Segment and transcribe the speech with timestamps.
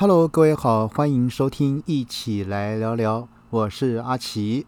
[0.00, 4.64] Hello，各位好，欢迎收听一起来聊聊，我是阿奇。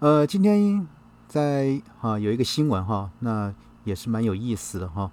[0.00, 0.84] 呃，今天
[1.28, 5.12] 在啊有一个新闻哈，那也是蛮有意思的哈。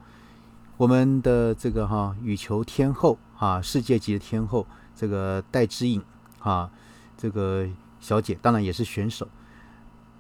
[0.77, 4.65] 我们的这个哈羽球天后啊，世界级的天后，
[4.95, 6.03] 这个戴之颖
[6.39, 6.71] 啊，
[7.15, 7.67] 这个
[7.99, 9.27] 小姐当然也是选手。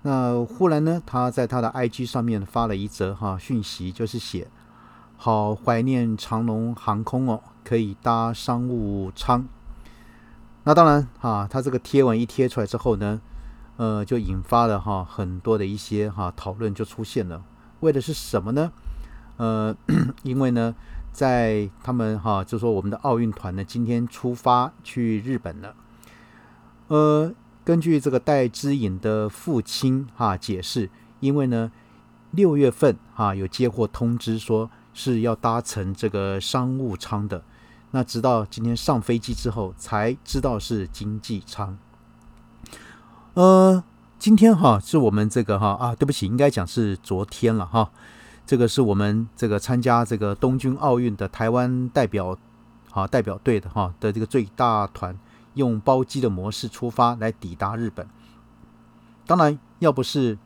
[0.03, 4.47] 那忽然呢，她在她的 IG 上面发了一则哈讯息，就是写
[5.19, 7.39] 好怀念长龙航空哦。
[7.61, 9.45] 可以搭商务舱，
[10.63, 13.21] 那当然哈，他这个贴文一贴出来之后呢，
[13.77, 17.43] 呃，就引发了哈很多的一些哈讨论就出现了。
[17.81, 18.71] 为的是什么呢？
[19.37, 19.75] 呃，
[20.23, 20.73] 因为呢，
[21.11, 25.75] 在他们哈就说我们的奥运团呢今天出发去日本了。
[26.87, 27.31] 呃，
[27.63, 30.89] 根据这个戴之颖的父亲哈解释，
[31.19, 31.71] 因为呢
[32.31, 37.43] 六月份哈有接获通知说是要搭乘这个商务舱的。
[37.91, 41.77] 那直到今天上飞机之后才知道是经济舱。
[43.33, 43.83] 呃，
[44.19, 47.89] 今天哈是我们这个哈啊，对不起，应该讲是昨天了哈。
[48.45, 52.37] 这个是我们这个参加这个东京奥运的台湾代表
[52.91, 55.17] 啊代表队的哈的这个最大团，
[55.53, 58.07] 用包机的模式出发来抵达日本。
[59.25, 60.37] 当然，要不是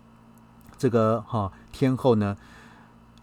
[0.77, 2.35] 这个哈天后呢，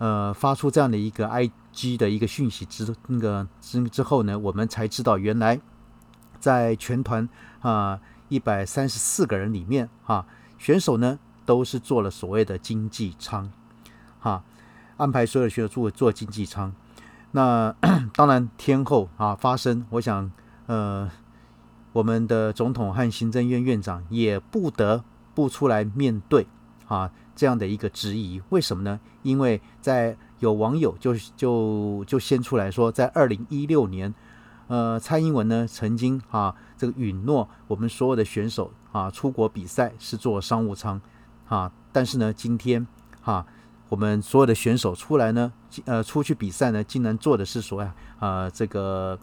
[0.01, 5.61] 呃，发出这样的一个 IG 的一个讯息之那个之之后呢，我们才知道原来
[6.39, 7.29] 在全团
[7.61, 10.25] 啊一百三十四个人里面啊，
[10.56, 13.53] 选手呢都是做了所谓的经济舱，
[14.21, 14.43] 哈，
[14.97, 16.73] 安排所有的选手做做经济舱。
[17.33, 17.75] 那
[18.17, 20.33] 当然天后啊发生，我想
[20.65, 21.11] 呃
[21.93, 26.47] 我们的总统和行政院院长也不得不出来面对
[26.89, 28.39] 啊这样的一个质疑。
[28.51, 29.01] 为什么呢？
[29.23, 34.15] 因为在有网友就就就先出来说，在二零一六年，
[34.67, 41.01] 呃，蔡英文呢曾经啊这个允诺我们所有的选手啊出国比赛是坐商务舱
[41.49, 42.87] 啊，但是呢今天
[43.23, 43.47] 哈
[43.89, 45.50] 我们所有的选手出来呢
[45.87, 49.19] 呃出去比赛呢竟然坐的是所谓啊这个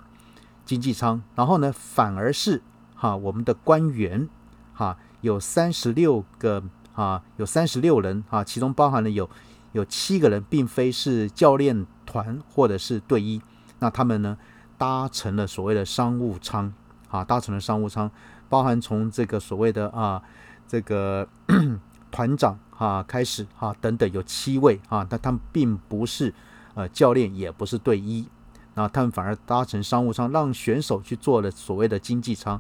[0.65, 2.63] 经济舱，然后呢反而是
[2.95, 4.27] 哈我们的官员
[4.73, 6.63] 哈有三十六个
[6.97, 9.29] 啊有三十六人啊，其中包含了有。
[9.73, 13.39] 有七个人，并非是教练团或者是队医，
[13.77, 14.35] 那他们呢
[14.75, 16.73] 搭乘了所谓的商务舱
[17.09, 18.09] 啊，搭乘了商务舱，
[18.49, 20.23] 包含从这个所谓的啊
[20.67, 21.27] 这个
[22.09, 26.33] 团长啊开始啊等等有七位啊，但他们并不是
[26.73, 28.27] 呃教练，也不是队医，
[28.73, 32.59] 那他们反而搭乘商务舱，让选手去做了所谓的经济舱。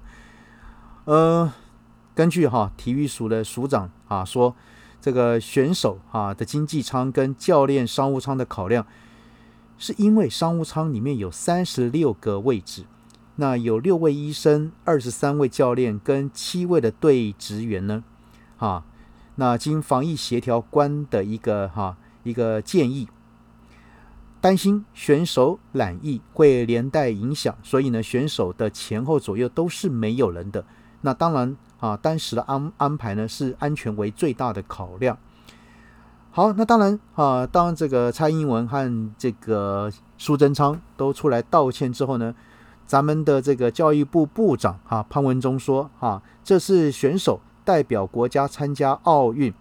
[1.05, 1.51] 呃，
[2.17, 4.55] 根据哈体育署的署长啊说。
[4.99, 8.85] 这个选手啊的经济舱跟教练商务舱的考量，
[9.77, 12.83] 是因为商务舱里面有三十六个位置，
[13.35, 18.03] 那有六位医生、二十三位教练跟七位的队职员呢，
[18.57, 18.83] 哈，
[19.35, 23.07] 那经防疫协调官的一个哈一个建议，
[24.41, 30.65] 担心选手染疫会连带影响，所以呢选手的前后左右都是没有人的，
[31.01, 31.55] 那当然。
[31.79, 35.15] 啊，当时的安安排呢是安全为最大的考量。
[36.31, 42.33] 好，那当然啊，当这个蔡英文和这个苏贞昌都出来道歉之后呢，
[42.87, 49.53] 咱们的这个教育部部长哈潘文忠说哈，这是选手代表国家参加奥运，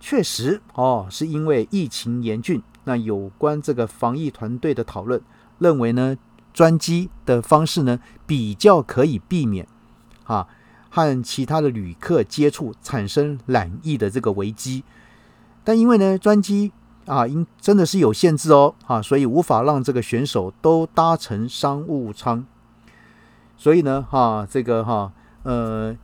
[0.00, 2.62] 确实哦，是因为疫情严峻。
[2.84, 5.20] 那有关这个防疫团队的讨论，
[5.58, 6.16] 认为呢，
[6.54, 9.68] 专机的方式呢比较可以避免
[10.28, 10.46] 啊。
[10.90, 14.82] 和其他的旅客接触产生染疫的这个危机，
[15.62, 16.72] 但因为呢专机
[17.04, 22.42] 啊，因真的是有限制哦，啊，所以无法让这个选手都搭乘商务舱，
[23.58, 25.12] 所以呢，哈，这个哈，
[25.42, 25.94] 呃，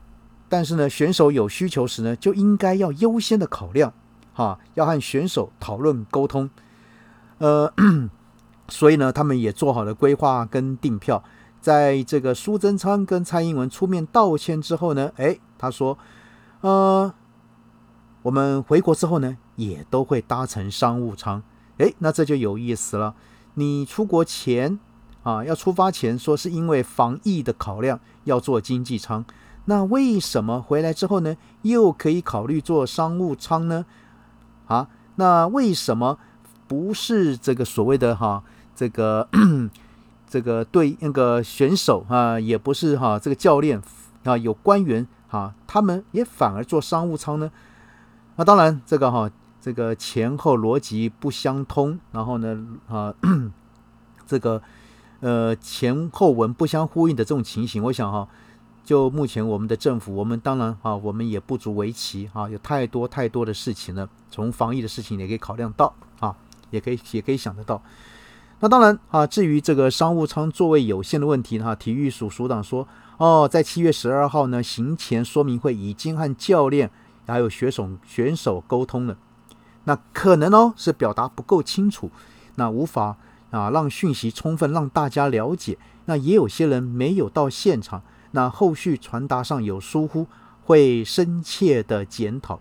[0.51, 3.91] 但是呢，选手有需求时呢，就应该要优先的考量，
[4.35, 6.51] 哈，要和选手讨论沟通，
[7.39, 7.73] 呃，
[8.69, 11.25] 所以呢，他们也做好了规划跟订票。
[11.65, 15.97] 在这个苏贞昌跟蔡英文出面道歉之后呢，哎，他说，
[16.61, 17.11] 呃，
[18.21, 21.43] 我们回国之后呢，也都会搭乘商务舱。
[21.79, 23.15] 哎，那这就有意思了。
[23.55, 24.79] 你出国前
[25.23, 29.25] 啊，要出发前说是因为防疫的考量要坐经济舱，
[29.65, 33.87] 那为什么回来之后呢，又可以考虑坐商务舱呢？
[34.67, 36.19] 啊，那为什么
[36.69, 38.45] 不是这个所谓的哈
[38.77, 39.27] 这个？
[40.35, 43.81] 这个对那个选手啊，也不是哈，这个教练
[44.25, 47.49] 啊，有官员啊，他们也反而坐商务舱呢。
[48.35, 52.01] 那当然，这个哈，这个前后逻辑不相通。
[52.11, 53.15] 然后呢，啊，
[54.27, 54.61] 这个
[55.21, 58.27] 呃前后文不相呼应的这种情形，我想哈，
[58.83, 66.35] 就目前我们的政府，我们当然啊，我们也不足为奇啊，有太多太多的事情呢，从防疫的事情也可以考量到啊，
[66.71, 67.81] 也可以也可以想得到。
[68.65, 72.89] 那当然啊，至于这个商务舱座位有限的问题哈，体育署署长说，
[73.19, 76.91] 哦，在七月十二号呢，行前说明会已经和教练
[77.27, 79.19] 还有选手选手沟通了。
[79.85, 82.11] 那可能哦是表达不够清楚，
[82.55, 83.19] 那无法
[83.51, 85.77] 啊让讯息充分让大家了解。
[86.07, 88.01] 那也有些人没有到现场，
[88.31, 90.27] 那后续传达上有疏忽，
[90.65, 92.61] 会深切的检讨，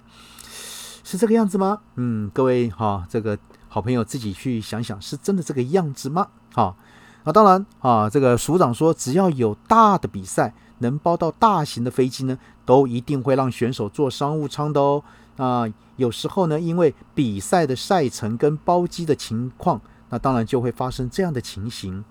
[1.06, 1.80] 是这个样子吗？
[1.96, 3.40] 嗯，各位哈，这个。
[3.74, 6.28] 好朋友自己去想想，是真的这个样子吗？
[6.54, 6.78] 好，
[7.24, 12.38] 那当然啊，这个署长说，只要有大的比赛能包到大型的飞机呢，
[12.68, 15.04] 都一定会让选手坐商务舱的哦。
[15.38, 15.66] 啊，
[15.96, 19.82] 有时候呢，因为比赛的赛程跟包机的情况，
[20.12, 22.06] 那当然就会发生这样的情形。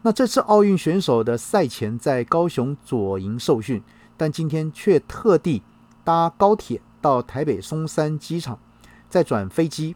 [0.00, 3.82] 那这次奥运选手的赛前在高雄左营受训，
[4.16, 5.62] 但今天却特地
[6.02, 8.58] 搭高铁到台北松山机场，
[9.10, 9.94] 再转飞机。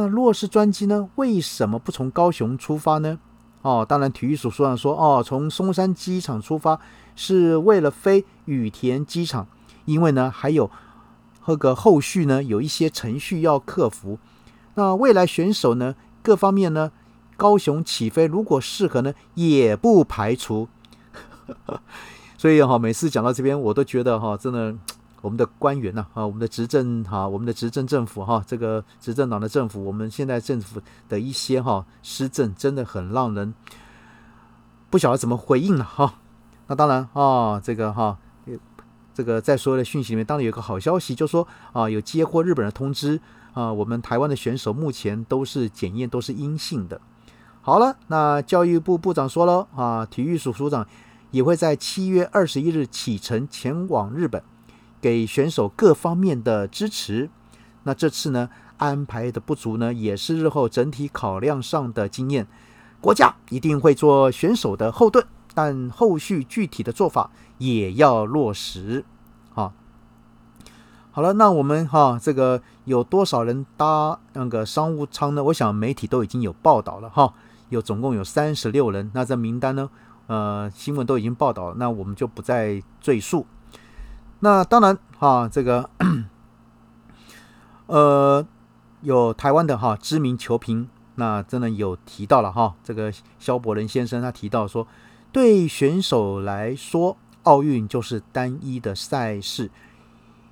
[0.00, 1.08] 那若是专机呢？
[1.16, 3.18] 为什么不从高雄出发呢？
[3.62, 6.78] 哦，当然，体育署署长说，哦，从松山机场出发
[7.16, 9.48] 是为了飞羽田机场，
[9.86, 10.70] 因为呢还有
[11.44, 14.20] 这个后续呢有一些程序要克服。
[14.74, 16.92] 那未来选手呢各方面呢，
[17.36, 20.68] 高雄起飞如果适合呢，也不排除。
[22.38, 24.76] 所以哈，每次讲到这边，我都觉得哈，真的。
[25.20, 33.52] 我们的官员呐，啊，我们的执政哈，我们的执政政府哈，这个执政党的政府，我们现在政府的一些哈施政，真的很让人
[34.90, 36.14] 不晓得怎么回应了哈。
[36.68, 38.16] 那当然啊，这个哈，
[39.12, 43.20] 这个在所有的讯息里面，当然有个好消息，就说啊，有接获日本的通知
[43.54, 47.00] 啊，我们台湾的选手目前都是检验都是阴性的。
[47.60, 50.86] 好了，那教育部部长说了啊，体育署署长
[51.32, 54.40] 也会在七月二十一日启程前往日本。
[55.00, 57.30] 给选手各方面的支持，
[57.84, 62.46] 那这次呢安排的不足呢，也是日后整体考量上的经验。
[63.00, 65.24] 国家一定会做选手的后盾，
[65.54, 69.04] 但后续具体的做法也要落实。
[69.54, 69.72] 哈，
[71.12, 75.44] 好了，那我们哈这个有多少人搭那个商务舱呢？
[75.44, 77.32] 我想媒体都已经有报道了哈，
[77.68, 79.10] 有总共有三十六人。
[79.14, 79.88] 那这名单呢，
[80.26, 83.46] 呃，新闻都已经报道了，那我们就不再赘述。
[84.40, 85.90] 那当然哈，这个
[87.86, 88.46] 呃，
[89.02, 94.86] 有台湾的哈知名球评，那真的有提到了哈，这个肖伯仁先生他提到说，
[95.32, 99.70] 对选手来说，奥运就是单一的赛事，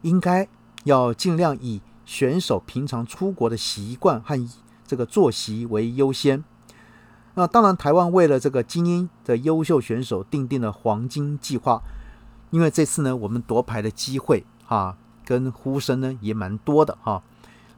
[0.03, 0.49] 应该
[0.85, 4.49] 要尽量以选手平常出国的习惯和
[4.85, 6.43] 这个作息为优先。
[7.35, 11.83] 那当然，台湾为了这个精英的优秀选手，定定了黄金计划。
[12.50, 17.22] 因为这次呢，我们夺牌的机会哈，跟呼声呢也蛮多的哈，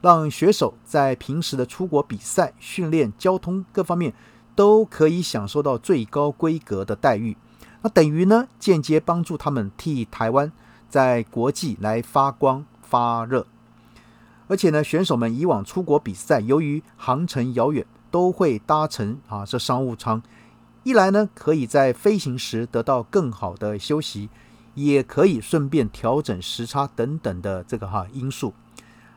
[0.01, 4.13] 让选手在平时的出国比赛、训练、交通各方面
[4.55, 7.35] 都可以享受到最高规格的待遇。
[7.81, 10.51] 那等于呢，间接帮助他们替台湾
[10.89, 13.47] 在国际来发光发热。
[14.47, 20.21] 而且呢，选手们以往出国比赛，由于航程遥远，都会搭乘啊这商务舱，
[20.83, 24.29] 一来呢，可以在飞行时得到更好的休息。
[24.85, 28.53] 也可以顺便调整时差等等的这个哈因素。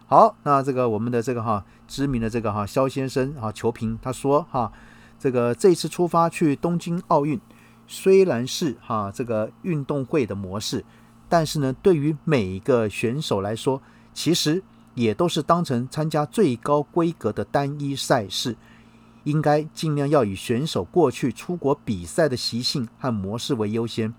[0.06, 4.70] 好，那这个我们的这个哈知名的这个哈肖先生啊球评他说哈，
[5.18, 7.40] 这个这次出发去东京奥运
[7.86, 10.84] 虽然是哈这个运动会的模式，
[11.28, 13.80] 但是呢对于每一个选手来说，
[14.12, 14.62] 其实
[14.94, 18.56] 也都是当成参加最高规格的单一赛事，
[19.24, 24.12] 应该尽量要以选手过去出国比赛的习性和模式为优先，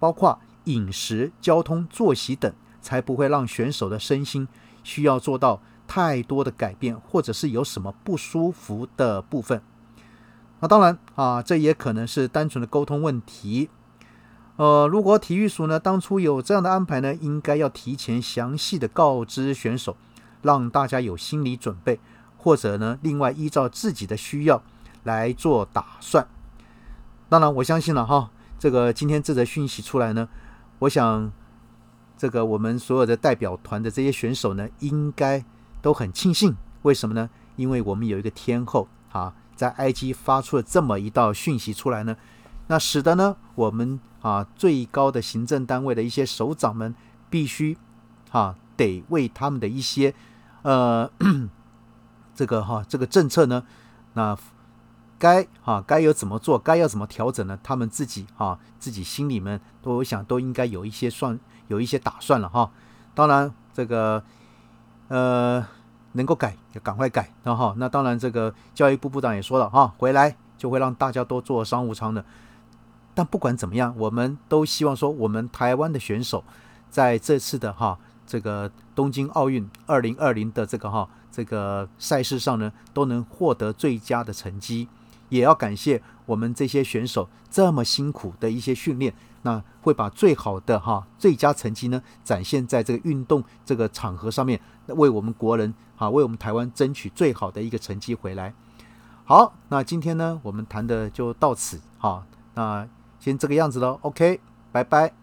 [0.00, 0.40] 包括。
[0.64, 4.46] 饮食、交通、作息等，才不会让选手的身心
[4.82, 9.62] 需要做到太多的改变，或者是有什么不舒服的部分。
[10.60, 13.70] 那当然啊，这也可能是单纯的沟通问题。
[14.56, 19.96] 呃，如果体育署呢当初有这样的安排呢，应该要提前详细的告知选手，
[20.42, 21.98] 让大家有心理准备，
[22.36, 24.62] 或者呢另外依照自己的需要
[25.02, 26.28] 来做打算。
[27.30, 30.28] 当然，我相信了哈，这个今天这则讯息出来呢。
[30.80, 31.32] 我想，
[32.16, 35.44] 这个我们所有的代表团的这些选手呢，应该
[35.80, 36.56] 都很庆幸。
[36.82, 37.28] 为什么呢？
[37.56, 42.16] 因为我们有一个天后啊，在埃及发出了这么一道讯息出来呢，
[42.68, 46.94] 那使得呢，我们啊最高的行政单位的一些首长们
[47.28, 47.76] 必须
[48.30, 50.14] 啊得为他们的一些
[50.62, 51.10] 呃
[52.34, 53.64] 这个哈这个政策呢，
[54.14, 54.34] 那
[55.20, 57.58] 该哈该有怎么做，该要怎么调整呢？
[57.62, 62.70] 他们自己哈自己心里面都我想都应该有一些算有一些打算了哈。
[63.14, 64.24] 当然这个
[65.08, 65.64] 呃
[66.12, 72.24] 能够改就赶快改，然后那当然这个教育部部长也说了哈，回来就会让大家都做商务舱的。
[73.12, 76.42] 但不管怎么样，我们都希望说我们台湾的选手
[76.88, 84.88] 在这次的哈这个东京奥运二零二零的这个哈这个赛事上呢，都能获得最佳的成绩。
[85.30, 98.52] 也要感谢我们这些选手这么辛苦的一些训练，那会把最好的哈最佳成绩呢展现在这个运动这个场合上面，为我们国人啊为我们台湾争取最好的一个成绩回来。
[99.24, 102.86] 好，那今天呢我们谈的就到此哈，那
[103.18, 104.40] 先这个样子喽，OK，
[104.72, 105.19] 拜拜。